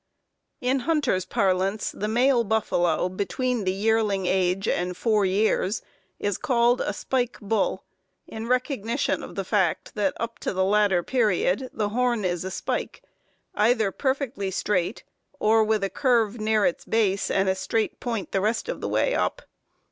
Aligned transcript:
_In 0.67 0.79
hunters' 0.79 1.25
parlance, 1.25 1.91
the 1.91 2.07
male 2.07 2.43
buffalo 2.43 3.07
between 3.07 3.65
the 3.65 3.71
"yearling" 3.71 4.25
age 4.25 4.67
and 4.67 4.97
four 4.97 5.27
years 5.27 5.83
is 6.17 6.39
called 6.39 6.81
a 6.81 6.91
"spike" 6.91 7.37
bull, 7.39 7.83
in 8.25 8.47
recognition 8.47 9.21
of 9.21 9.35
the 9.35 9.43
fact 9.43 9.93
that 9.93 10.15
up 10.19 10.39
to 10.39 10.53
the 10.53 10.65
latter 10.65 11.03
period 11.03 11.69
the 11.71 11.89
horn 11.89 12.25
is 12.25 12.43
a 12.43 12.49
spike, 12.49 13.03
either 13.53 13.91
perfectly 13.91 14.49
straight, 14.49 15.03
or 15.39 15.63
with 15.63 15.83
a 15.83 15.89
curve 15.91 16.39
near 16.41 16.65
its 16.65 16.83
base, 16.83 17.29
and 17.29 17.47
a 17.47 17.53
straight 17.53 17.99
point 17.99 18.31
the 18.31 18.41
rest 18.41 18.67
of 18.67 18.81
the 18.81 18.89
way 18.89 19.13
up. 19.13 19.43